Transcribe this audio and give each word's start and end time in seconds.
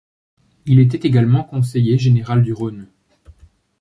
Il 0.65 0.79
était 0.79 1.07
également 1.07 1.43
conseiller 1.43 1.99
général 1.99 2.41
du 2.41 2.53
Rhône. 2.53 2.87